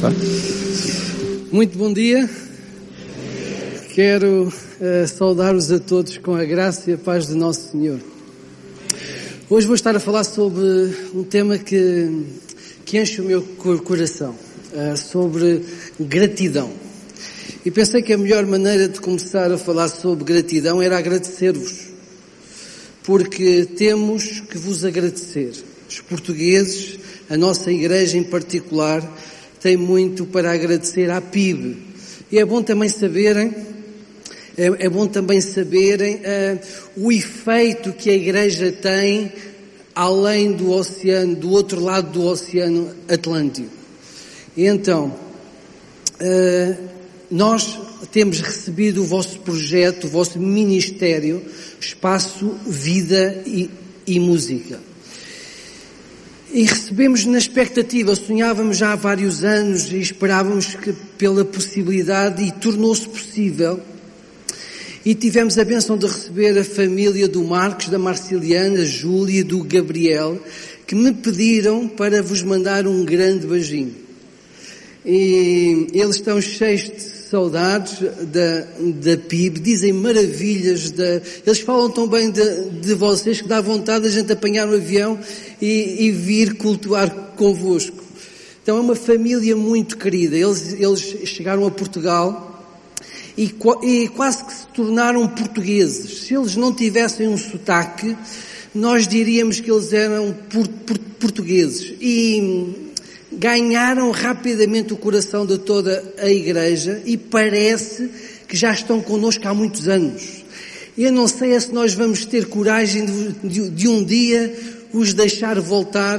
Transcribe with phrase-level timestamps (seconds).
[0.00, 0.10] Tá?
[1.50, 2.28] Muito bom dia.
[3.94, 7.98] Quero uh, saudar-vos a todos com a graça e a paz de Nosso Senhor.
[9.48, 12.26] Hoje vou estar a falar sobre um tema que,
[12.84, 13.42] que enche o meu
[13.84, 14.34] coração,
[14.74, 15.64] uh, sobre
[15.98, 16.70] gratidão.
[17.64, 21.86] E pensei que a melhor maneira de começar a falar sobre gratidão era agradecer-vos,
[23.02, 25.52] porque temos que vos agradecer.
[25.88, 26.98] Os portugueses,
[27.30, 29.02] a nossa igreja em particular,
[29.66, 31.76] tem muito para agradecer à PIB.
[32.30, 33.52] E é bom também saberem,
[34.56, 36.60] é, é bom também saberem uh,
[36.96, 39.32] o efeito que a Igreja tem
[39.92, 43.68] além do oceano, do outro lado do Oceano Atlântico.
[44.56, 45.12] E então,
[46.20, 46.76] uh,
[47.28, 47.76] nós
[48.12, 51.42] temos recebido o vosso projeto, o vosso ministério,
[51.80, 53.68] Espaço, Vida e,
[54.06, 54.85] e Música.
[56.52, 62.52] E recebemos na expectativa, sonhávamos já há vários anos e esperávamos que pela possibilidade e
[62.52, 63.80] tornou-se possível.
[65.04, 69.62] E tivemos a benção de receber a família do Marcos, da Marciliana, Júlia e do
[69.64, 70.40] Gabriel,
[70.86, 73.94] que me pediram para vos mandar um grande beijinho.
[75.04, 78.66] E eles estão cheios de saudades da,
[79.00, 84.06] da PIB, dizem maravilhas da, eles falam tão bem de, de vocês que dá vontade
[84.06, 85.18] a gente apanhar um avião
[85.60, 88.04] e, e vir cultuar convosco.
[88.62, 90.36] Então é uma família muito querida.
[90.36, 92.64] Eles, eles chegaram a Portugal
[93.36, 96.26] e, e quase que se tornaram portugueses.
[96.26, 98.16] Se eles não tivessem um sotaque,
[98.74, 101.94] nós diríamos que eles eram por, por, portugueses.
[102.00, 102.85] E
[103.36, 108.10] ganharam rapidamente o coração de toda a igreja e parece
[108.48, 110.44] que já estão connosco há muitos anos.
[110.96, 114.54] Eu não sei é se nós vamos ter coragem de, de, de, um dia
[114.92, 116.18] os deixar voltar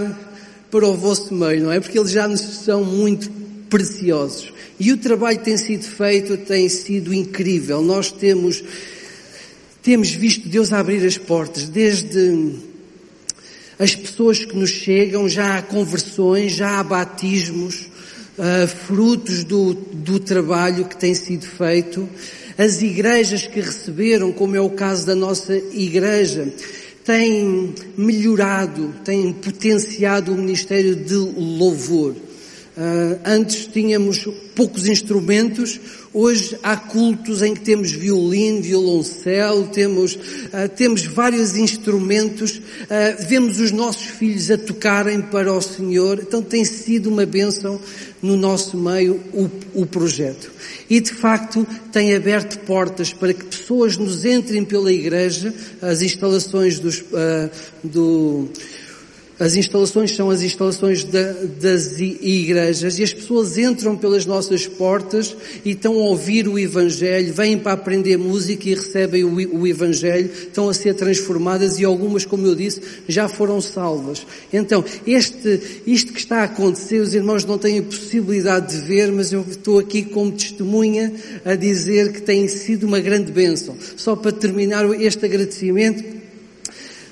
[0.70, 1.80] para o vosso meio, não é?
[1.80, 3.32] Porque eles já nos são muito
[3.70, 4.54] preciosos.
[4.80, 7.82] E o trabalho que tem sido feito tem sido incrível.
[7.82, 8.64] Nós temos,
[9.82, 12.54] temos visto Deus abrir as portas, desde
[13.80, 17.88] as pessoas que nos chegam, já há conversões, já há batismos,
[18.38, 22.10] uh, frutos do, do trabalho que tem sido feito.
[22.58, 26.52] As igrejas que receberam, como é o caso da nossa igreja,
[27.04, 32.16] têm melhorado, têm potenciado o ministério de louvor.
[32.77, 35.80] Uh, antes tínhamos poucos instrumentos,
[36.14, 43.60] hoje há cultos em que temos violino, violoncelo, temos, uh, temos vários instrumentos, uh, vemos
[43.60, 47.82] os nossos filhos a tocarem para o Senhor, então tem sido uma bênção
[48.21, 50.52] no nosso meio o, o projeto.
[50.87, 55.52] E de facto tem aberto portas para que pessoas nos entrem pela igreja,
[55.82, 57.04] as instalações dos,
[57.83, 58.48] do,
[59.39, 65.36] as instalações são as instalações da, das igrejas e as pessoas entram pelas nossas portas
[65.64, 70.31] e estão a ouvir o Evangelho, vêm para aprender música e recebem o, o Evangelho,
[70.31, 74.25] estão a ser transformadas e algumas, como eu disse, já foram salvas.
[74.52, 79.11] Então, este, isto que está a acontecer, os irmãos não têm a possibilidade de ver,
[79.11, 81.14] mas eu estou aqui como testemunha
[81.45, 83.75] a dizer que tem sido uma grande bênção.
[83.95, 86.17] Só para terminar este agradecimento,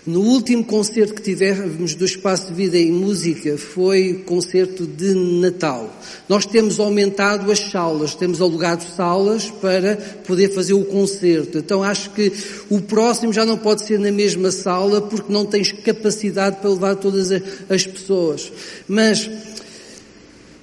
[0.05, 5.91] no último concerto que tivemos do Espaço de Vida em Música foi concerto de Natal.
[6.29, 9.95] Nós temos aumentado as salas, temos alugado salas para
[10.27, 11.57] poder fazer o concerto.
[11.57, 12.31] Então acho que
[12.69, 16.95] o próximo já não pode ser na mesma sala porque não tens capacidade para levar
[16.97, 17.31] todas
[17.67, 18.51] as pessoas.
[18.87, 19.27] Mas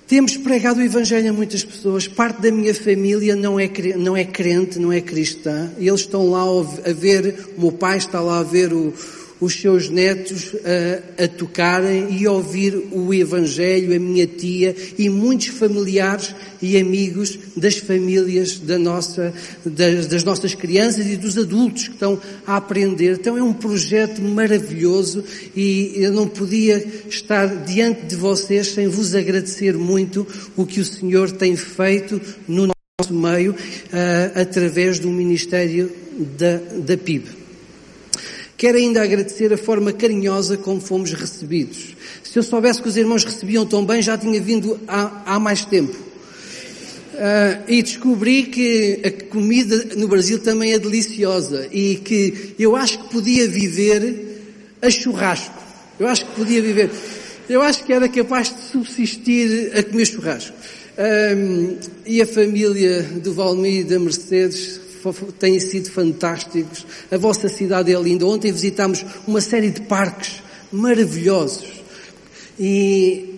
[0.06, 2.06] temos pregado o Evangelho a muitas pessoas.
[2.06, 5.72] Parte da minha família não é, não é crente, não é cristã.
[5.78, 8.92] E eles estão lá a ver, o meu pai está lá a ver o,
[9.42, 10.54] os seus netos
[11.18, 16.32] a, a tocarem e ouvir o Evangelho, a minha tia e muitos familiares
[16.62, 22.20] e amigos das famílias da nossa, das, das nossas crianças e dos adultos que estão
[22.46, 23.18] a aprender.
[23.18, 25.24] Então é um projeto maravilhoso
[25.56, 30.24] e eu não podia estar diante de vocês sem vos agradecer muito
[30.56, 32.68] o que o Senhor tem feito no
[33.00, 35.90] nosso meio uh, através do Ministério
[36.38, 37.41] da, da PIB.
[38.62, 41.96] Quero ainda agradecer a forma carinhosa como fomos recebidos.
[42.22, 45.64] Se eu soubesse que os irmãos recebiam tão bem, já tinha vindo há, há mais
[45.64, 45.92] tempo.
[45.92, 53.00] Uh, e descobri que a comida no Brasil também é deliciosa e que eu acho
[53.00, 55.60] que podia viver a churrasco.
[55.98, 56.88] Eu acho que podia viver.
[57.48, 60.54] Eu acho que era capaz de subsistir a comer churrasco.
[60.96, 64.81] Um, ah, e a família do Valmir e da Mercedes
[65.38, 66.86] têm sido fantásticos.
[67.10, 68.26] A vossa cidade é linda.
[68.26, 71.82] Ontem visitámos uma série de parques maravilhosos.
[72.58, 73.32] E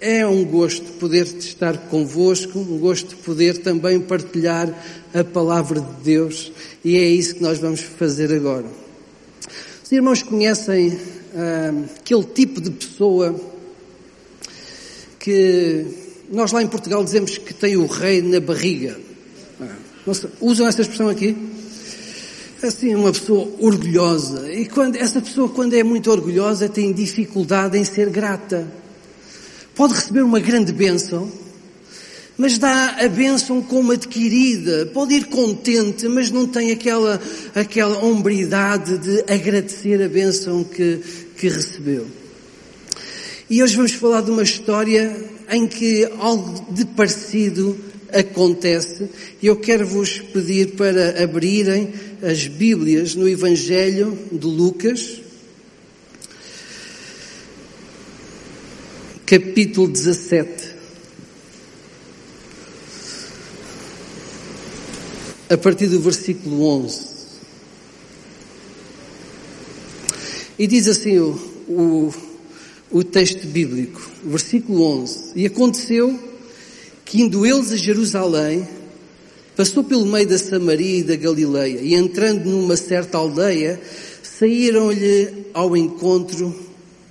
[0.00, 4.72] é um gosto poder estar convosco, um gosto poder também partilhar
[5.12, 6.52] a palavra de Deus
[6.84, 8.66] e é isso que nós vamos fazer agora.
[9.82, 10.98] Os irmãos conhecem
[11.34, 13.34] ah, aquele tipo de pessoa
[15.18, 15.84] que
[16.30, 19.07] nós lá em Portugal dizemos que tem o rei na barriga.
[20.40, 21.36] Usam essa expressão aqui?
[22.62, 24.50] Assim, uma pessoa orgulhosa.
[24.52, 28.66] E quando, essa pessoa, quando é muito orgulhosa, tem dificuldade em ser grata.
[29.74, 31.30] Pode receber uma grande bênção,
[32.36, 34.86] mas dá a bênção como adquirida.
[34.86, 37.20] Pode ir contente, mas não tem aquela,
[37.54, 41.00] aquela hombridade de agradecer a bênção que,
[41.36, 42.06] que recebeu.
[43.48, 45.16] E hoje vamos falar de uma história
[45.50, 47.78] em que algo de parecido
[48.12, 49.08] acontece.
[49.42, 55.20] E eu quero vos pedir para abrirem as Bíblias no Evangelho de Lucas,
[59.24, 60.78] capítulo 17.
[65.50, 67.08] A partir do versículo 11.
[70.58, 71.34] E diz assim o,
[71.68, 72.14] o,
[72.90, 75.32] o texto bíblico, versículo 11.
[75.36, 76.27] E aconteceu
[77.08, 78.68] que indo eles a Jerusalém,
[79.56, 83.80] passou pelo meio da Samaria e da Galileia, e entrando numa certa aldeia,
[84.22, 86.54] saíram-lhe ao encontro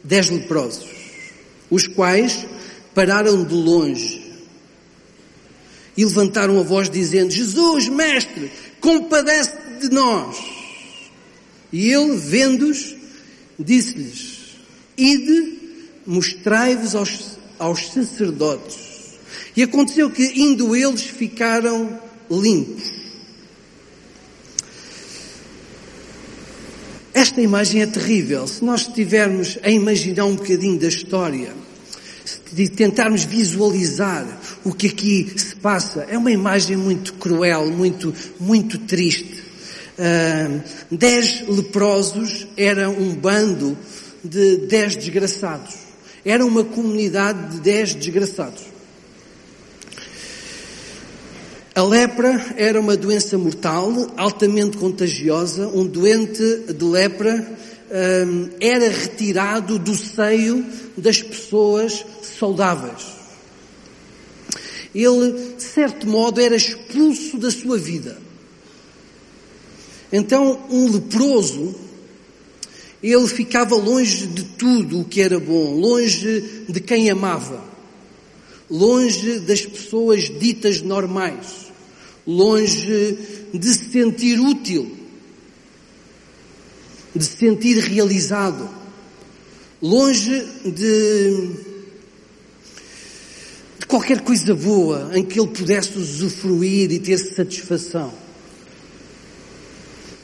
[0.03, 0.85] dez leprosos,
[1.67, 2.45] os quais
[2.93, 4.27] pararam de longe
[5.97, 10.37] e levantaram a voz dizendo, Jesus, mestre, compadece de nós.
[11.73, 12.95] E ele, vendo-os,
[13.57, 14.57] disse-lhes,
[14.95, 15.57] ide,
[16.05, 18.86] mostrai-vos aos, aos sacerdotes.
[19.57, 21.99] E aconteceu que, indo eles, ficaram
[22.29, 22.91] limpos.
[27.11, 28.47] Esta imagem é terrível.
[28.47, 31.55] Se nós estivermos a imaginar um bocadinho da história,
[32.53, 34.27] de tentarmos visualizar
[34.63, 39.41] o que aqui se passa, é uma imagem muito cruel, muito, muito triste.
[39.97, 40.61] Uh,
[40.91, 43.75] dez leprosos eram um bando
[44.23, 45.73] de dez desgraçados.
[46.23, 48.76] Era uma comunidade de dez desgraçados.
[51.77, 55.67] A lepra era uma doença mortal, altamente contagiosa.
[55.67, 56.41] Um doente
[56.73, 57.55] de lepra
[58.25, 60.65] um, era retirado do seio
[60.97, 63.05] das pessoas saudáveis.
[64.95, 68.17] Ele, de certo modo, era expulso da sua vida.
[70.11, 71.75] Então, um leproso,
[73.03, 77.63] ele ficava longe de tudo o que era bom, longe de quem amava,
[78.67, 81.66] longe das pessoas ditas normais
[82.27, 83.17] longe
[83.53, 84.95] de se sentir útil,
[87.15, 88.69] de se sentir realizado,
[89.81, 91.51] longe de,
[93.79, 98.13] de qualquer coisa boa em que ele pudesse usufruir e ter satisfação.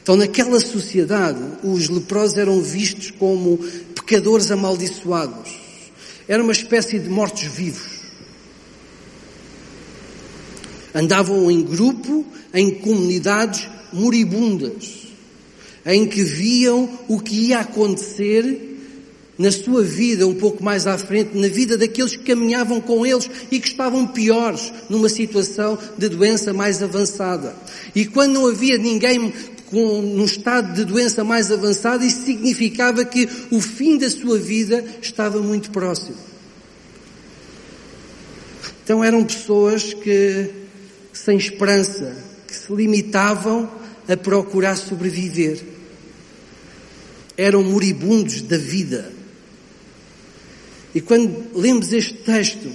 [0.03, 3.57] Então, naquela sociedade, os leprosos eram vistos como
[3.95, 5.57] pecadores amaldiçoados.
[6.27, 7.92] Era uma espécie de mortos-vivos.
[10.93, 15.07] Andavam em grupo, em comunidades moribundas,
[15.85, 18.71] em que viam o que ia acontecer
[19.37, 23.29] na sua vida um pouco mais à frente, na vida daqueles que caminhavam com eles
[23.51, 27.55] e que estavam piores, numa situação de doença mais avançada.
[27.95, 29.33] E quando não havia ninguém
[29.71, 34.85] com, num estado de doença mais avançada, isso significava que o fim da sua vida
[35.01, 36.15] estava muito próximo.
[38.83, 40.62] Então eram pessoas que
[41.13, 42.15] sem esperança,
[42.47, 43.69] que se limitavam
[44.07, 45.61] a procurar sobreviver.
[47.37, 49.11] Eram moribundos da vida.
[50.93, 52.69] E quando lemos este texto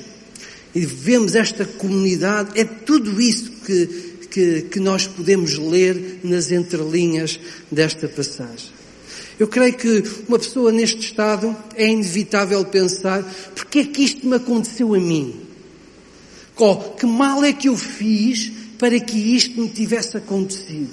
[0.74, 3.86] e vemos esta comunidade, é tudo isso que,
[4.30, 7.38] que, que nós podemos ler nas entrelinhas
[7.70, 8.78] desta passagem.
[9.38, 13.22] Eu creio que uma pessoa neste estado é inevitável pensar,
[13.54, 15.47] porque é que isto me aconteceu a mim?
[16.58, 20.90] Oh, que mal é que eu fiz para que isto me tivesse acontecido?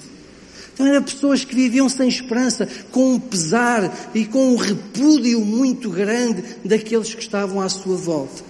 [0.72, 5.88] Então eram pessoas que viviam sem esperança, com um pesar e com um repúdio muito
[5.88, 8.44] grande daqueles que estavam à sua volta.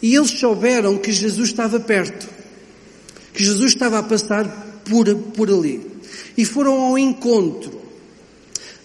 [0.00, 2.28] E eles souberam que Jesus estava perto,
[3.34, 4.48] que Jesus estava a passar
[4.84, 5.84] por, por ali.
[6.36, 7.79] E foram ao encontro.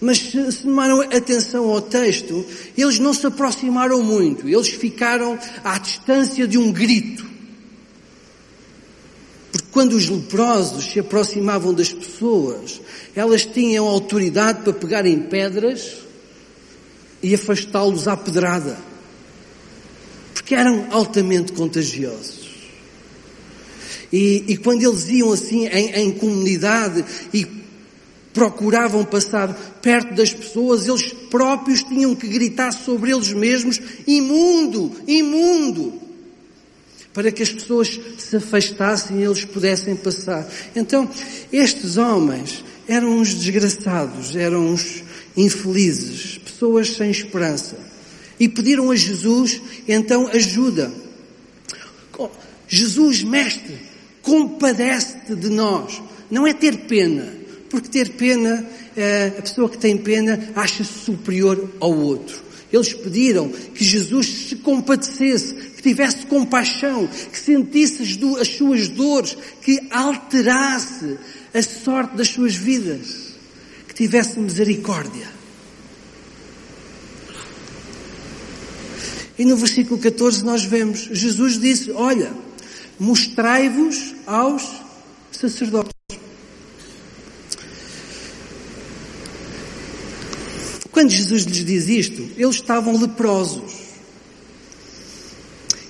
[0.06, 2.46] Mas se tomaram atenção ao texto,
[2.78, 7.26] eles não se aproximaram muito, eles ficaram à distância de um grito.
[9.50, 12.80] Porque quando os leprosos se aproximavam das pessoas,
[13.16, 15.96] elas tinham autoridade para pegarem pedras
[17.20, 18.78] e afastá-los à pedrada.
[20.34, 22.46] porque eram altamente contagiosos.
[24.12, 27.55] E, e quando eles iam assim em, em comunidade e
[28.36, 36.02] procuravam passar perto das pessoas, eles próprios tinham que gritar sobre eles mesmos: imundo, imundo
[37.14, 40.46] para que as pessoas se afastassem e eles pudessem passar.
[40.76, 41.08] Então,
[41.50, 45.02] estes homens eram uns desgraçados, eram uns
[45.34, 47.78] infelizes, pessoas sem esperança.
[48.38, 50.92] E pediram a Jesus, então, ajuda.
[52.68, 53.78] Jesus, mestre,
[54.20, 56.02] compadece-te de nós.
[56.30, 61.70] Não é ter pena, porque ter pena, eh, a pessoa que tem pena acha-se superior
[61.80, 62.46] ao outro.
[62.72, 68.02] Eles pediram que Jesus se compadecesse, que tivesse compaixão, que sentisse
[68.40, 71.16] as, suas dores, que alterasse
[71.54, 73.34] a sorte das suas vidas,
[73.86, 75.28] que tivesse misericórdia.
[79.38, 82.32] E no versículo 14 nós vemos, Jesus disse, olha,
[82.98, 84.82] mostrai-vos aos
[85.30, 85.95] sacerdotes.
[90.96, 93.70] Quando Jesus lhes diz isto, eles estavam leprosos.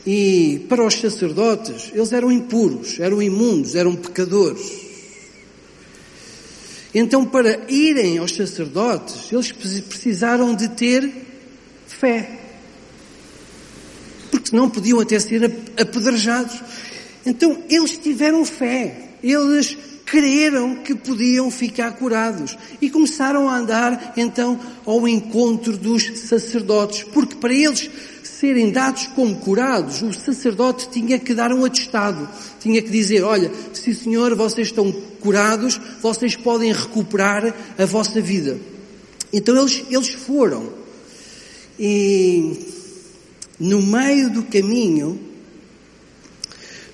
[0.04, 4.68] E para os sacerdotes, eles eram impuros, eram imundos, eram pecadores.
[6.92, 11.08] Então, para irem aos sacerdotes, eles precisaram de ter
[11.86, 12.40] fé.
[14.28, 15.44] Porque não podiam até ser
[15.80, 16.60] apedrejados.
[17.24, 19.10] Então, eles tiveram fé.
[19.22, 27.02] Eles creram que podiam ficar curados e começaram a andar então ao encontro dos sacerdotes,
[27.02, 27.90] porque para eles
[28.22, 32.28] serem dados como curados, o sacerdote tinha que dar um atestado,
[32.60, 38.58] tinha que dizer, olha, se senhor, vocês estão curados, vocês podem recuperar a vossa vida.
[39.32, 40.72] Então eles, eles foram.
[41.78, 42.58] E
[43.58, 45.18] no meio do caminho,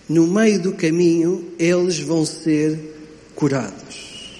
[0.08, 2.91] no meio do caminho, eles vão ser
[3.42, 4.38] curados.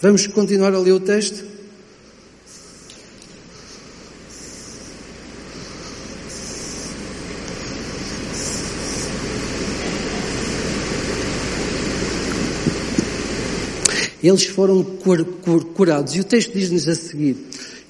[0.00, 1.44] Vamos continuar a ler o texto?
[14.20, 16.16] Eles foram cur, cur, curados.
[16.16, 17.36] E o texto diz-nos a seguir: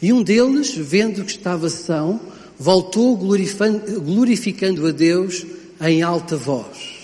[0.03, 2.21] E um deles, vendo que estava são,
[2.59, 7.03] voltou glorificando a Deus em alta voz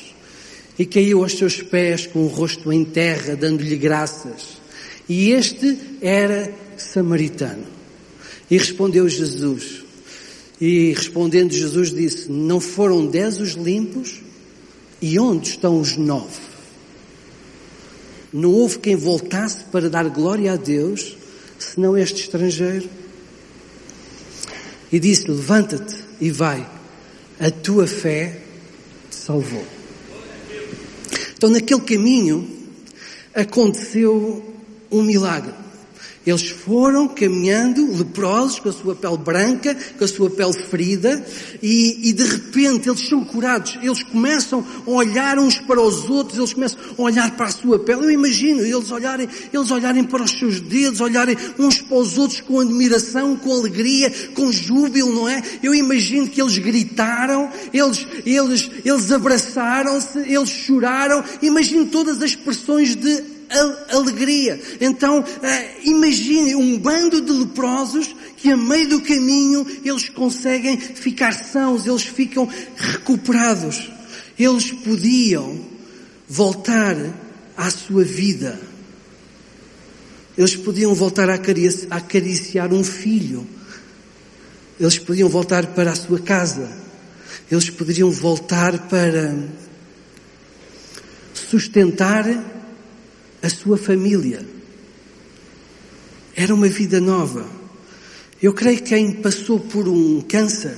[0.79, 4.59] e caiu aos seus pés com o rosto em terra, dando-lhe graças.
[5.09, 7.65] E este era samaritano.
[8.49, 9.85] E respondeu Jesus.
[10.61, 14.21] E respondendo Jesus disse, não foram dez os limpos?
[15.03, 16.49] E onde estão os nove?
[18.33, 21.17] Não houve quem voltasse para dar glória a Deus,
[21.59, 22.89] senão este estrangeiro?
[24.93, 26.69] E disse, levanta-te e vai,
[27.41, 28.43] a tua fé
[29.29, 29.63] salvou.
[31.37, 32.49] Então, naquele caminho,
[33.35, 34.43] aconteceu
[34.91, 35.53] um milagre.
[36.29, 41.25] Eles foram caminhando leprosos, com a sua pele branca, com a sua pele ferida,
[41.63, 43.79] e, e, de repente eles são curados.
[43.83, 47.79] Eles começam a olhar uns para os outros, eles começam a olhar para a sua
[47.79, 48.05] pele.
[48.05, 52.43] Eu imagino eles olharem, eles olharem para os seus dedos, olharem uns para os outros
[52.43, 55.43] com admiração, com alegria, com júbilo, não é?
[55.63, 61.25] Eu imagino que eles gritaram, eles, eles, eles abraçaram-se, eles choraram.
[61.41, 63.38] Imagino todas as expressões de
[63.91, 64.61] alegria.
[64.81, 71.33] Então, eh, imagine um bando de leprosos que a meio do caminho eles conseguem ficar
[71.33, 73.91] sãos, eles ficam recuperados.
[74.39, 75.61] Eles podiam
[76.29, 76.97] voltar
[77.57, 78.61] à sua vida.
[80.37, 83.45] Eles podiam voltar a acariciar um filho.
[84.79, 86.71] Eles podiam voltar para a sua casa.
[87.51, 89.35] Eles poderiam voltar para
[91.35, 92.25] sustentar
[93.43, 94.45] a sua família.
[96.35, 97.47] Era uma vida nova.
[98.41, 100.77] Eu creio que quem passou por um câncer,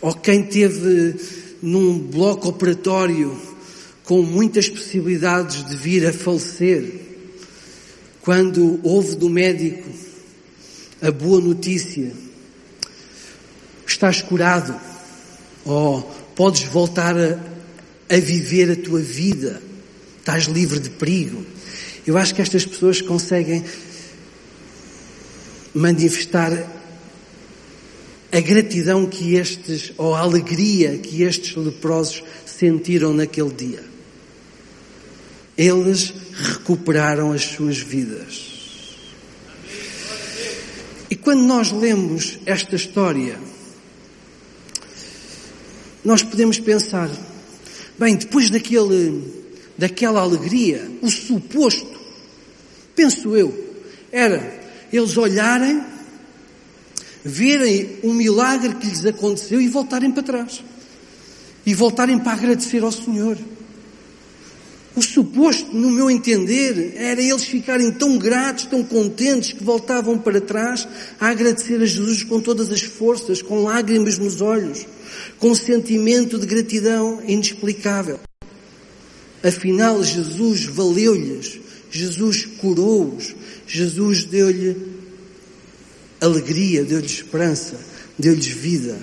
[0.00, 1.16] ou quem teve
[1.62, 3.36] num bloco operatório
[4.04, 7.08] com muitas possibilidades de vir a falecer,
[8.22, 9.88] quando houve do médico
[11.02, 12.12] a boa notícia,
[13.86, 14.78] estás curado,
[15.64, 16.02] ou
[16.34, 17.38] podes voltar a,
[18.08, 19.69] a viver a tua vida
[20.20, 21.44] estás livre de perigo.
[22.06, 23.64] Eu acho que estas pessoas conseguem
[25.74, 26.52] manifestar
[28.32, 33.84] a gratidão que estes, ou a alegria que estes leprosos sentiram naquele dia.
[35.56, 38.50] Eles recuperaram as suas vidas.
[41.10, 43.36] E quando nós lemos esta história,
[46.04, 47.10] nós podemos pensar,
[47.98, 49.39] bem, depois daquele,
[49.80, 51.98] daquela alegria, o suposto,
[52.94, 53.50] penso eu,
[54.12, 54.60] era
[54.92, 55.82] eles olharem,
[57.24, 60.62] verem o milagre que lhes aconteceu e voltarem para trás.
[61.64, 63.38] E voltarem para agradecer ao Senhor.
[64.94, 70.42] O suposto, no meu entender, era eles ficarem tão gratos, tão contentes, que voltavam para
[70.42, 70.86] trás
[71.18, 74.86] a agradecer a Jesus com todas as forças, com lágrimas nos olhos,
[75.38, 78.20] com um sentimento de gratidão inexplicável.
[79.42, 81.58] Afinal, Jesus valeu-lhes,
[81.90, 83.34] Jesus curou-os,
[83.66, 84.76] Jesus deu-lhe
[86.20, 87.80] alegria, deu-lhes esperança,
[88.18, 88.98] deu-lhes vida.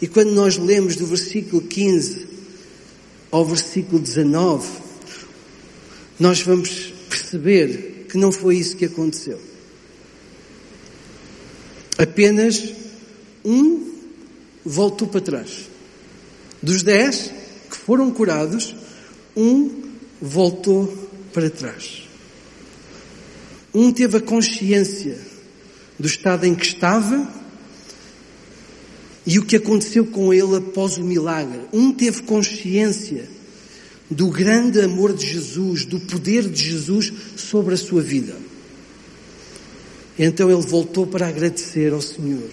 [0.00, 2.28] E quando nós lemos do versículo 15
[3.30, 4.68] ao versículo 19,
[6.20, 9.40] nós vamos perceber que não foi isso que aconteceu.
[11.98, 12.72] Apenas
[13.44, 13.92] um
[14.64, 15.68] voltou para trás.
[16.62, 17.32] Dos dez
[17.84, 18.74] foram curados,
[19.36, 19.82] um
[20.20, 20.86] voltou
[21.32, 22.02] para trás.
[23.74, 25.18] Um teve a consciência
[25.98, 27.32] do estado em que estava
[29.26, 31.60] e o que aconteceu com ele após o milagre.
[31.72, 33.28] Um teve consciência
[34.10, 38.36] do grande amor de Jesus, do poder de Jesus sobre a sua vida.
[40.18, 42.50] Então ele voltou para agradecer ao Senhor,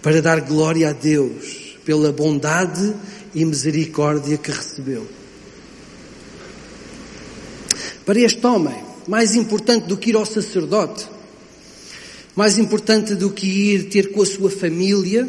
[0.00, 2.94] para dar glória a Deus pela bondade
[3.34, 5.06] e misericórdia que recebeu.
[8.04, 11.06] Para este homem, mais importante do que ir ao sacerdote,
[12.34, 15.28] mais importante do que ir ter com a sua família,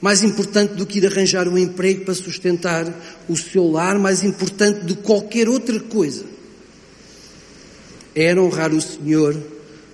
[0.00, 2.86] mais importante do que ir arranjar um emprego para sustentar
[3.28, 6.24] o seu lar, mais importante do que qualquer outra coisa,
[8.14, 9.36] era honrar o Senhor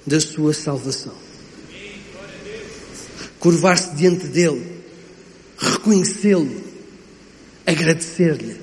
[0.07, 1.15] da sua salvação.
[3.39, 4.65] Curvar-se diante dele,
[5.59, 6.66] reconhecê-lo,
[7.67, 8.57] agradecer-lhe.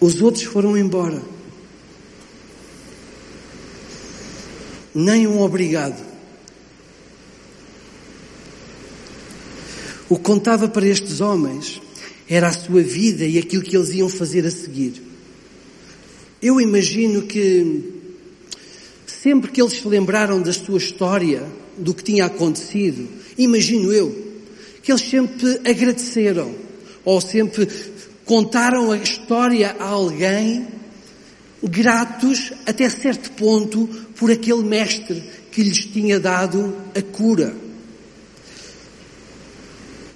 [0.00, 1.22] Os outros foram embora.
[4.94, 6.00] Nem um obrigado.
[10.08, 11.80] O que contava para estes homens
[12.28, 15.02] era a sua vida e aquilo que eles iam fazer a seguir.
[16.40, 18.02] Eu imagino que
[19.06, 21.46] sempre que eles se lembraram da sua história,
[21.78, 24.21] do que tinha acontecido, imagino eu,
[24.82, 26.54] que eles sempre agradeceram,
[27.04, 27.68] ou sempre
[28.24, 30.66] contaram a história a alguém,
[31.62, 37.54] gratos até certo ponto por aquele mestre que lhes tinha dado a cura.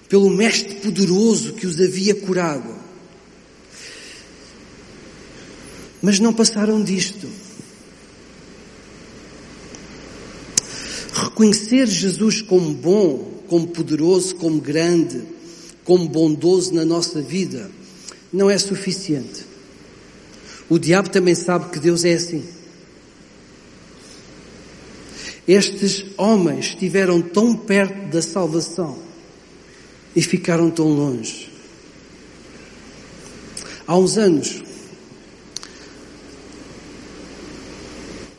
[0.09, 2.75] Pelo mestre poderoso que os havia curado.
[6.01, 7.29] Mas não passaram disto.
[11.13, 15.23] Reconhecer Jesus como bom, como poderoso, como grande,
[15.85, 17.71] como bondoso na nossa vida
[18.33, 19.45] não é suficiente.
[20.69, 22.45] O diabo também sabe que Deus é assim.
[25.47, 28.99] Estes homens estiveram tão perto da salvação
[30.15, 31.49] e ficaram tão longe.
[33.87, 34.63] Há uns anos,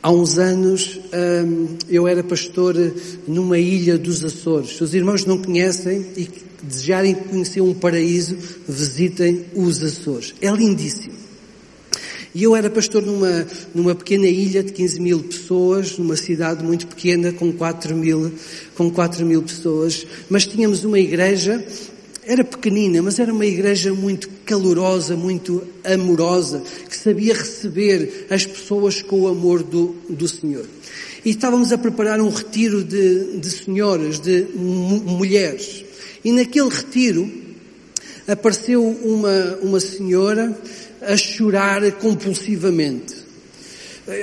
[0.08, 2.76] há uns anos hum, eu era pastor
[3.28, 4.78] numa ilha dos Açores.
[4.78, 6.30] Se os irmãos não conhecem e
[6.63, 10.34] desejarem conhecer um paraíso, visitem os Açores.
[10.41, 11.13] É lindíssimo.
[12.34, 16.88] E eu era pastor numa, numa pequena ilha de 15 mil pessoas, numa cidade muito
[16.88, 18.32] pequena com 4 mil,
[18.76, 21.62] com 4 mil pessoas, mas tínhamos uma igreja,
[22.27, 29.01] era pequenina, mas era uma igreja muito calorosa, muito amorosa, que sabia receber as pessoas
[29.01, 30.65] com o amor do, do Senhor.
[31.23, 35.85] E estávamos a preparar um retiro de, de senhoras, de mulheres.
[36.23, 37.31] E naquele retiro
[38.27, 40.57] apareceu uma, uma senhora
[41.01, 43.26] a chorar compulsivamente.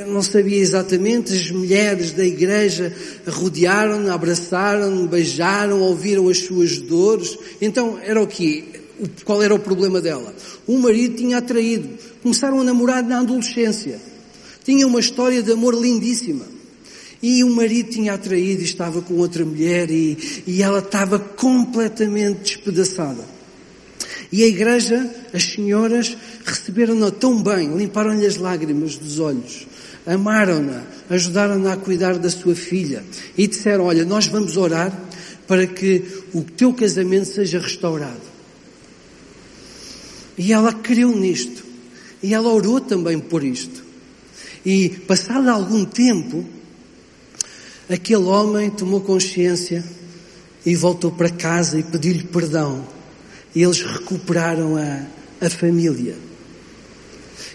[0.07, 2.91] Não sabia exatamente, as mulheres da igreja
[3.27, 7.37] rodearam, abraçaram, beijaram, ouviram as suas dores.
[7.61, 8.65] Então era o quê?
[9.25, 10.35] Qual era o problema dela?
[10.67, 11.91] O marido tinha atraído.
[12.23, 14.01] Começaram a namorar na adolescência.
[14.65, 16.47] Tinha uma história de amor lindíssima.
[17.23, 22.41] E o marido tinha atraído e estava com outra mulher e, e ela estava completamente
[22.41, 23.35] despedaçada.
[24.33, 29.67] E a igreja, as senhoras, receberam-na tão bem, limparam-lhe as lágrimas dos olhos,
[30.07, 33.05] amaram-na, ajudaram-na a cuidar da sua filha
[33.37, 34.93] e disseram, olha, nós vamos orar
[35.47, 38.35] para que o teu casamento seja restaurado.
[40.37, 41.65] E ela creu nisto.
[42.23, 43.85] E ela orou também por isto.
[44.65, 46.45] E passado algum tempo,
[47.89, 49.85] aquele homem tomou consciência
[50.65, 52.87] e voltou para casa e pediu-lhe perdão.
[53.55, 55.07] E eles recuperaram a,
[55.47, 56.17] a família.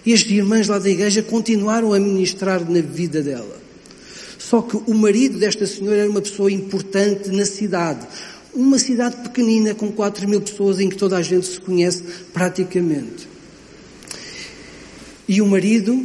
[0.06, 3.60] E as irmãs lá da igreja continuaram a ministrar na vida dela.
[4.38, 8.08] Só que o marido desta senhora era uma pessoa importante na cidade.
[8.54, 13.28] Uma cidade pequenina com 4 mil pessoas em que toda a gente se conhece praticamente.
[15.28, 16.04] E o marido,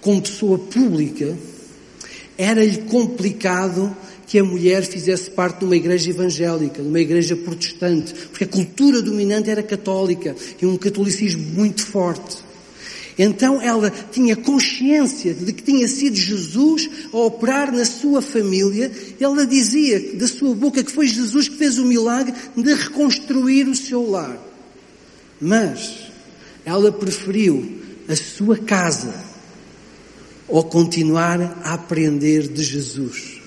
[0.00, 1.36] como pessoa pública,
[2.38, 3.96] era-lhe complicado
[4.30, 8.46] que a mulher fizesse parte de uma igreja evangélica, de uma igreja protestante, porque a
[8.46, 12.36] cultura dominante era católica e um catolicismo muito forte.
[13.22, 18.90] Então ela tinha consciência de que tinha sido Jesus a operar na sua família.
[19.20, 23.76] Ela dizia da sua boca que foi Jesus que fez o milagre de reconstruir o
[23.76, 24.38] seu lar.
[25.40, 26.10] Mas
[26.64, 27.78] ela preferiu
[28.08, 29.14] a sua casa
[30.48, 33.40] ou continuar a aprender de Jesus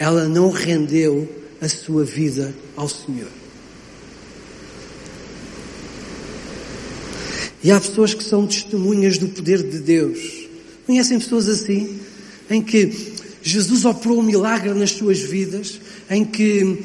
[0.00, 1.28] ela não rendeu
[1.60, 3.28] a sua vida ao Senhor.
[7.62, 10.18] E há pessoas que são testemunhas do poder de Deus.
[10.86, 11.98] Conhecem pessoas assim?
[12.48, 16.78] Em que Jesus operou um milagre nas suas vidas, em que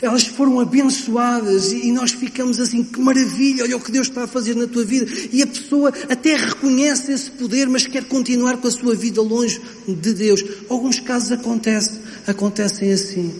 [0.00, 4.28] elas foram abençoadas e nós ficamos assim, que maravilha, olha o que Deus está a
[4.28, 5.10] fazer na tua vida.
[5.32, 9.60] E a pessoa até reconhece esse poder, mas quer continuar com a sua vida longe
[9.86, 10.44] de Deus.
[10.68, 13.34] Alguns casos acontece, acontecem assim.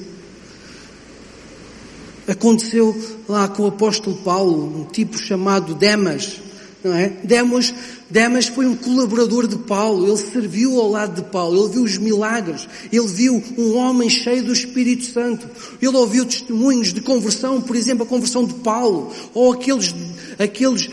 [2.27, 2.97] Aconteceu
[3.29, 6.41] lá com o apóstolo Paulo, um tipo chamado Demas,
[6.83, 7.09] não é?
[7.25, 7.75] Demas,
[8.09, 11.99] Demas foi um colaborador de Paulo, ele serviu ao lado de Paulo, ele viu os
[11.99, 15.49] milagres, ele viu um homem cheio do Espírito Santo,
[15.81, 19.95] ele ouviu testemunhos de conversão, por exemplo, a conversão de Paulo, ou aqueles,
[20.38, 20.88] aqueles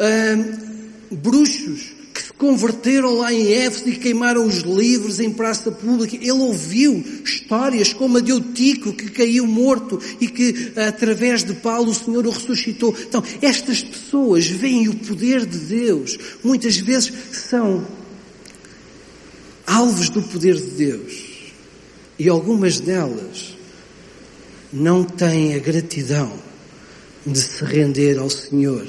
[0.00, 0.36] ah,
[1.10, 1.97] bruxos
[2.36, 6.16] converteram lá em Éfeso e queimaram os livros em praça pública.
[6.16, 11.90] Ele ouviu histórias como a de Eutico que caiu morto e que através de Paulo
[11.90, 12.94] o Senhor o ressuscitou.
[13.00, 16.18] Então, estas pessoas veem o poder de Deus.
[16.42, 17.86] Muitas vezes são
[19.66, 21.26] alvos do poder de Deus.
[22.18, 23.56] E algumas delas
[24.72, 26.32] não têm a gratidão
[27.24, 28.86] de se render ao Senhor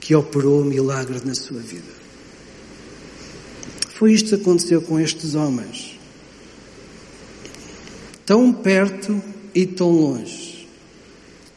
[0.00, 1.99] que operou o milagre na sua vida.
[4.00, 5.98] Foi isto que aconteceu com estes homens.
[8.24, 9.22] Tão perto
[9.54, 10.66] e tão longe.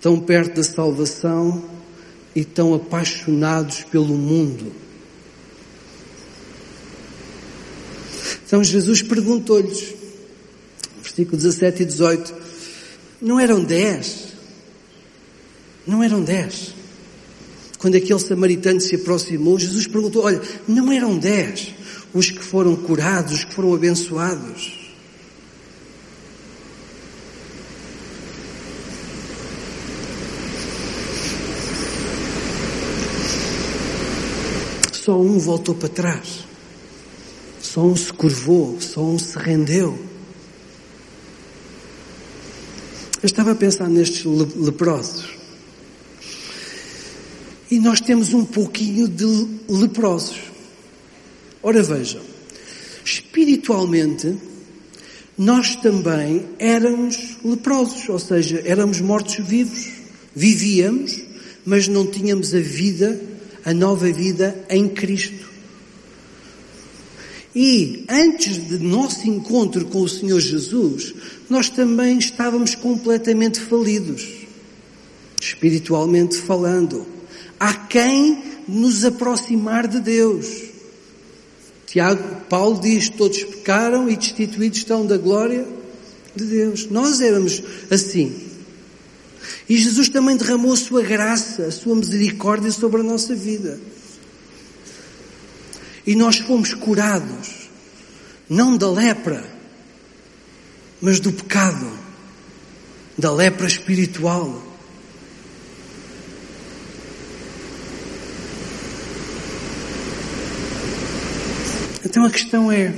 [0.01, 1.63] Tão perto da salvação
[2.36, 4.73] e tão apaixonados pelo mundo.
[8.45, 9.95] Então Jesus perguntou-lhes,
[11.01, 12.36] versículo 17 e 18,
[13.21, 14.34] não eram dez?
[15.88, 16.73] Não eram dez?
[17.77, 21.73] Quando aquele samaritano se aproximou, Jesus perguntou, olha, não eram dez?
[22.13, 24.80] Os que foram curados, os que foram abençoados.
[34.91, 36.45] Só um voltou para trás.
[37.60, 39.99] Só um se curvou, só um se rendeu.
[43.21, 45.26] Eu estava a pensar nestes leprosos.
[47.71, 49.26] E nós temos um pouquinho de
[49.67, 50.52] leprosos.
[51.63, 52.21] Ora vejam,
[53.06, 54.38] espiritualmente,
[55.38, 59.88] nós também éramos leprosos, ou seja, éramos mortos-vivos.
[60.36, 61.23] Vivíamos,
[61.65, 63.19] mas não tínhamos a vida,
[63.63, 65.54] a nova vida em Cristo.
[67.56, 71.13] E antes de nosso encontro com o Senhor Jesus,
[71.49, 74.28] nós também estávamos completamente falidos,
[75.39, 77.06] espiritualmente falando.
[77.60, 80.72] Há quem nos aproximar de Deus.
[81.93, 85.63] Tiago, Paulo diz, todos pecaram e destituídos estão da glória
[86.36, 86.88] de Deus.
[86.89, 88.36] Nós éramos assim.
[89.69, 93.79] E Jesus também derramou a sua graça, a sua misericórdia sobre a nossa vida.
[96.03, 97.69] E nós fomos curados,
[98.49, 99.47] não da lepra,
[100.99, 101.91] mas do pecado,
[103.15, 104.72] da lepra espiritual.
[112.05, 112.93] Então a questão é,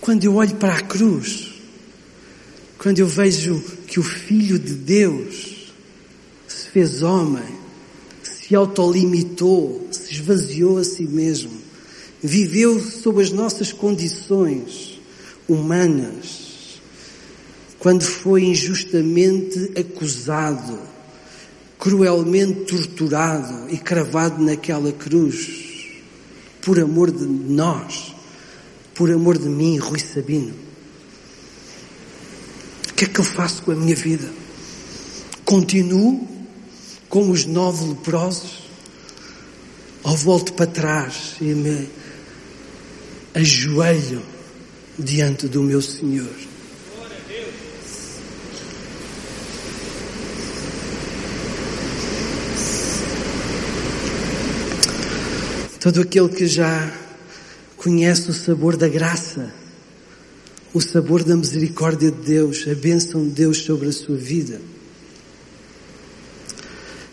[0.00, 1.54] quando eu olho para a cruz,
[2.76, 5.72] quando eu vejo que o Filho de Deus
[6.48, 7.44] se fez homem,
[8.20, 11.52] se autolimitou, se esvaziou a si mesmo,
[12.20, 15.00] viveu sob as nossas condições
[15.48, 16.80] humanas,
[17.78, 20.80] quando foi injustamente acusado,
[21.78, 25.73] cruelmente torturado e cravado naquela cruz,
[26.64, 28.14] por amor de nós,
[28.94, 30.54] por amor de mim, Rui Sabino.
[32.90, 34.30] O que é que eu faço com a minha vida?
[35.44, 36.26] Continuo
[37.08, 38.64] como os nove leprosos?
[40.02, 41.88] Ou volto para trás e me
[43.34, 44.22] ajoelho
[44.98, 46.34] diante do meu Senhor?
[55.84, 56.90] Todo aquele que já
[57.76, 59.52] conhece o sabor da graça,
[60.72, 64.62] o sabor da misericórdia de Deus, a bênção de Deus sobre a sua vida,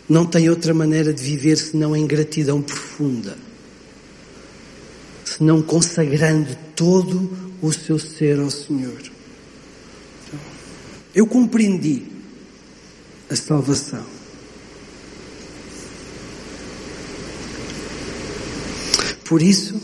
[0.08, 3.36] não tem outra maneira de viver senão em gratidão profunda,
[5.22, 7.30] senão consagrando todo
[7.60, 9.02] o seu ser ao Senhor.
[11.14, 12.04] Eu compreendi
[13.28, 14.11] a salvação.
[19.32, 19.80] Por isso,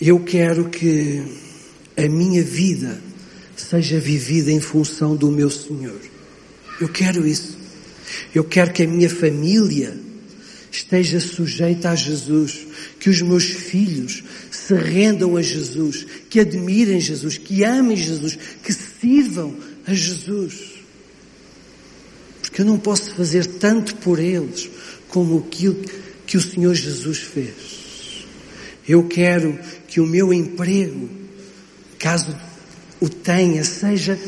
[0.00, 1.22] eu quero que
[1.94, 2.98] a minha vida
[3.54, 6.00] seja vivida em função do meu Senhor.
[6.80, 7.54] Eu quero isso.
[8.34, 9.94] Eu quero que a minha família
[10.72, 12.66] esteja sujeita a Jesus,
[12.98, 18.72] que os meus filhos se rendam a Jesus, que admirem Jesus, que amem Jesus, que
[18.72, 19.54] sirvam
[19.86, 20.76] a Jesus.
[22.40, 24.66] Porque eu não posso fazer tanto por eles
[25.08, 28.24] como aquilo que o Senhor Jesus fez.
[28.88, 31.10] Eu quero que o meu emprego,
[31.98, 32.34] caso
[32.98, 34.18] o tenha, seja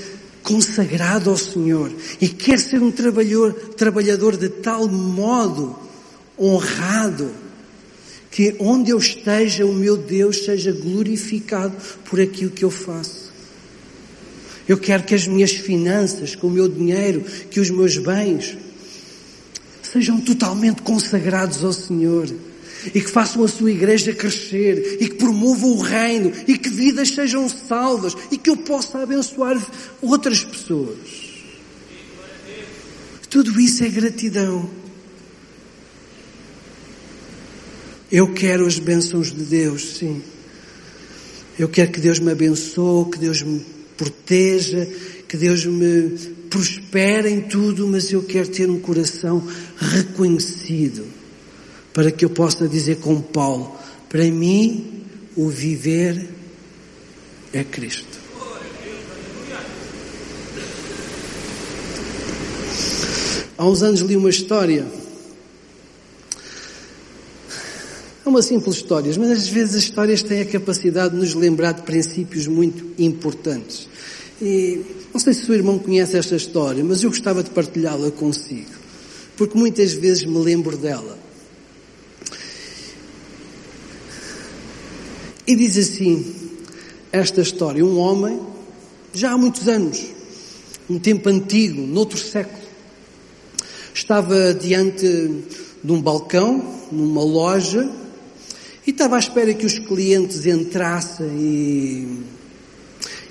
[0.42, 5.78] consagrado ao Senhor e quer ser um trabalhador, trabalhador de tal modo
[6.38, 7.30] honrado
[8.30, 13.32] que onde eu esteja o meu Deus seja glorificado por aquilo que eu faço.
[14.68, 18.56] Eu quero que as minhas finanças, que o meu dinheiro, que os meus bens
[19.92, 22.29] sejam totalmente consagrados ao Senhor
[22.87, 27.11] e que façam a sua igreja crescer e que promovam o reino e que vidas
[27.11, 29.57] sejam salvas e que eu possa abençoar
[30.01, 31.29] outras pessoas.
[33.29, 34.70] Tudo isso é gratidão.
[38.11, 40.22] Eu quero as bênçãos de Deus, sim.
[41.59, 43.64] Eu quero que Deus me abençoe, que Deus me
[43.98, 44.88] proteja,
[45.29, 46.17] que Deus me
[46.49, 51.05] prospere em tudo, mas eu quero ter um coração reconhecido
[51.93, 53.77] para que eu possa dizer com Paulo,
[54.09, 55.05] para mim
[55.37, 56.29] o viver
[57.53, 58.19] é Cristo.
[63.59, 64.87] Há uns anos li uma história.
[68.25, 71.73] É uma simples história, mas às vezes as histórias têm a capacidade de nos lembrar
[71.73, 73.88] de princípios muito importantes.
[74.40, 78.70] E não sei se o irmão conhece esta história, mas eu gostava de partilhá-la consigo,
[79.37, 81.18] porque muitas vezes me lembro dela.
[85.46, 86.35] E diz assim,
[87.11, 88.38] esta história, um homem,
[89.12, 90.05] já há muitos anos,
[90.88, 92.62] um tempo antigo, noutro século,
[93.92, 95.07] estava diante
[95.83, 97.90] de um balcão, numa loja,
[98.87, 102.38] e estava à espera que os clientes entrassem e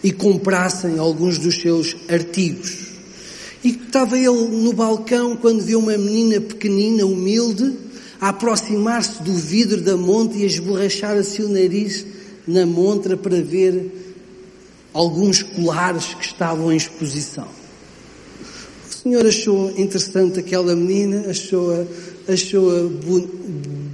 [0.04, 2.88] e comprassem alguns dos seus artigos.
[3.64, 7.74] E estava ele no balcão quando viu uma menina pequenina, humilde,
[8.20, 12.06] a aproximar-se do vidro da montra e a esborrachar-se o nariz
[12.48, 13.92] na montra para ver
[14.94, 17.48] alguns colares que estavam em exposição.
[18.90, 21.86] O senhor achou interessante aquela menina, achou-a
[22.28, 22.90] achou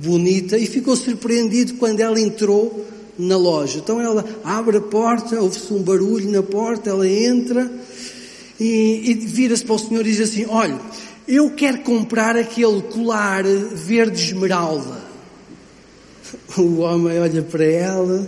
[0.02, 2.86] bonita e ficou surpreendido quando ela entrou
[3.18, 3.80] na loja.
[3.80, 7.72] Então ela abre a porta, ouve-se um barulho na porta, ela entra
[8.60, 10.80] e, e vira-se para o senhor e diz assim: Olha,
[11.28, 15.02] eu quero comprar aquele colar verde esmeralda.
[16.58, 18.28] O homem olha para ela,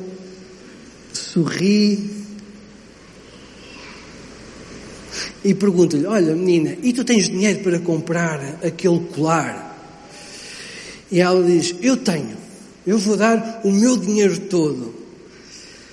[1.14, 2.26] sorri
[5.44, 9.78] e pergunta-lhe: Olha, menina, e tu tens dinheiro para comprar aquele colar?
[11.12, 12.45] E ela diz: Eu tenho.
[12.86, 14.94] Eu vou dar o meu dinheiro todo.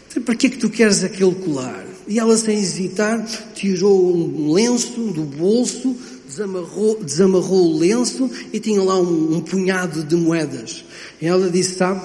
[0.08, 1.86] Então, para que é que tu queres aquele colar?
[2.06, 3.24] E ela, sem hesitar,
[3.54, 10.02] tirou um lenço do bolso, desamarrou, desamarrou o lenço e tinha lá um, um punhado
[10.02, 10.84] de moedas.
[11.20, 12.02] E ela disse, sabe,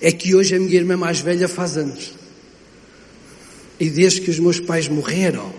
[0.00, 2.12] é que hoje a minha irmã mais velha faz anos.
[3.80, 5.52] E desde que os meus pais morreram,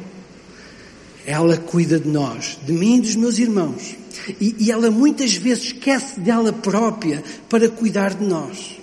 [1.27, 3.97] ela cuida de nós, de mim e dos meus irmãos.
[4.39, 8.77] E, e ela muitas vezes esquece dela própria para cuidar de nós.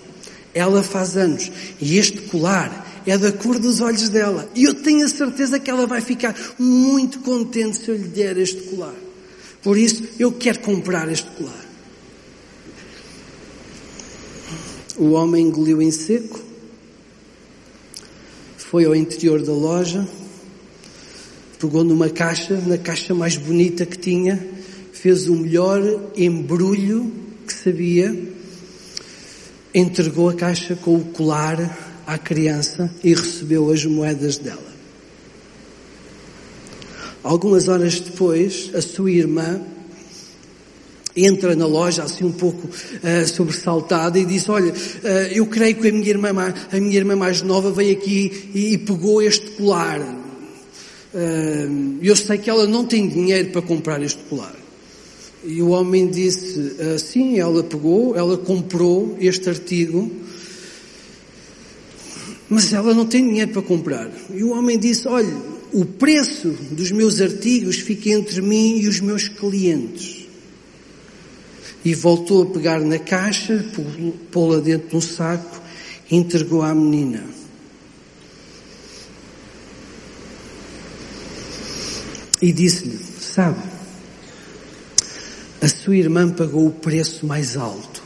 [0.52, 4.46] Ela faz anos e este colar é da cor dos olhos dela.
[4.54, 8.36] E eu tenho a certeza que ela vai ficar muito contente se eu lhe der
[8.36, 8.94] este colar.
[9.62, 11.64] Por isso, eu quero comprar este colar.
[14.98, 16.38] O homem engoliu em seco,
[18.58, 20.06] foi ao interior da loja,
[21.64, 24.38] pegou numa caixa, na caixa mais bonita que tinha,
[24.92, 25.80] fez o melhor
[26.14, 27.10] embrulho
[27.46, 28.14] que sabia,
[29.74, 34.74] entregou a caixa com o colar à criança e recebeu as moedas dela.
[37.22, 39.62] Algumas horas depois, a sua irmã
[41.16, 45.88] entra na loja assim um pouco uh, sobressaltada e diz, olha, uh, eu creio que
[45.88, 46.28] a minha irmã,
[46.70, 50.23] a minha irmã mais nova veio aqui e, e pegou este colar.
[51.14, 54.56] Uh, eu sei que ela não tem dinheiro para comprar este colar.
[55.44, 60.10] E o homem disse, sim, ela pegou, ela comprou este artigo,
[62.48, 64.10] mas ela não tem dinheiro para comprar.
[64.34, 65.36] E o homem disse, olha,
[65.70, 70.24] o preço dos meus artigos fica entre mim e os meus clientes
[71.84, 73.62] e voltou a pegar na caixa,
[74.30, 75.60] pô-la dentro de um saco
[76.10, 77.22] e entregou à menina.
[82.44, 83.58] E disse-lhe, sabe,
[85.62, 88.02] a sua irmã pagou o preço mais alto,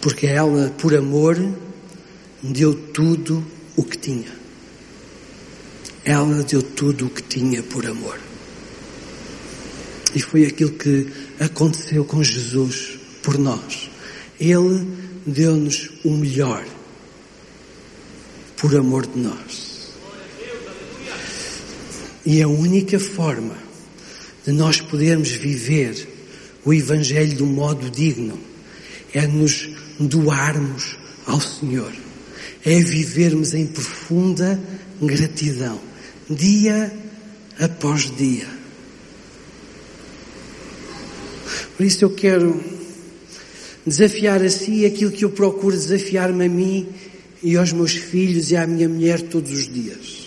[0.00, 1.36] porque ela, por amor,
[2.42, 3.44] deu tudo
[3.76, 4.32] o que tinha.
[6.02, 8.18] Ela deu tudo o que tinha por amor.
[10.14, 13.90] E foi aquilo que aconteceu com Jesus por nós.
[14.40, 14.88] Ele
[15.26, 16.64] deu-nos o melhor
[18.56, 19.67] por amor de nós.
[22.24, 23.56] E a única forma
[24.44, 26.08] de nós podermos viver
[26.64, 28.38] o Evangelho de um modo digno
[29.12, 31.92] é nos doarmos ao Senhor,
[32.64, 34.60] é vivermos em profunda
[35.00, 35.80] gratidão,
[36.28, 36.92] dia
[37.58, 38.46] após dia.
[41.76, 42.62] Por isso eu quero
[43.86, 46.88] desafiar a si aquilo que eu procuro desafiar-me a mim
[47.42, 50.17] e aos meus filhos e à minha mulher todos os dias.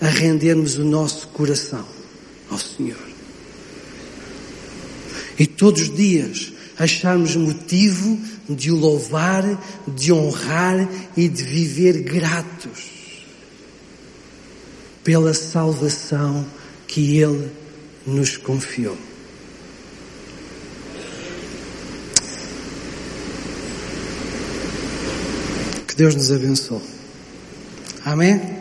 [0.00, 1.84] A rendermos o nosso coração
[2.50, 2.98] ao Senhor.
[5.38, 9.44] E todos os dias acharmos motivo de o louvar,
[9.86, 12.98] de honrar e de viver gratos
[15.02, 16.46] pela salvação
[16.86, 17.50] que Ele
[18.06, 18.96] nos confiou.
[25.98, 26.80] Deus nos abençoe.
[28.04, 28.57] Amém?